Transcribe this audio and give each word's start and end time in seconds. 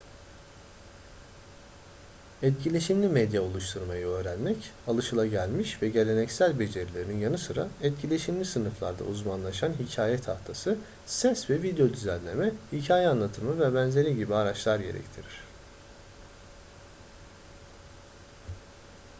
etkileşimli 2.43 3.07
medya 3.07 3.43
oluşturmayı 3.43 4.05
öğrenmek 4.05 4.71
alışılagelmiş 4.87 5.81
ve 5.81 5.89
geleneksel 5.89 6.59
becerilerin 6.59 7.17
yanı 7.17 7.37
sıra 7.37 7.67
etkileşimli 7.81 8.45
sınıflarda 8.45 9.03
uzmanlaşan 9.03 9.73
hikaye 9.79 10.17
tahtası 10.21 10.77
ses 11.05 11.49
ve 11.49 11.61
video 11.63 11.93
düzenleme 11.93 12.51
hikaye 12.71 13.07
anlatımı 13.07 13.53
vb 13.59 14.15
gibi 14.17 14.35
araçlar 14.35 14.79
gerektirir 14.79 15.43